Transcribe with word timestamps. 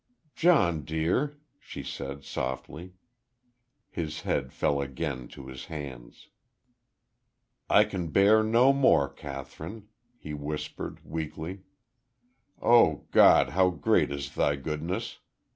"John, 0.35 0.83
dear," 0.83 1.37
she 1.59 1.83
said, 1.83 2.23
softly. 2.23 2.95
His 3.91 4.21
head 4.21 4.51
fell 4.51 4.81
again 4.81 5.27
to 5.27 5.45
his 5.45 5.65
hands. 5.65 6.29
"I 7.69 7.83
can 7.83 8.07
bear 8.07 8.41
no 8.41 8.73
more, 8.73 9.07
Kathryn," 9.07 9.89
he 10.17 10.33
whispered, 10.33 11.05
weakly. 11.05 11.65
"Oh, 12.59 13.05
God, 13.11 13.49
how 13.49 13.69
great 13.69 14.11
is 14.11 14.33
Thy 14.33 14.55
goodness! 14.55 15.19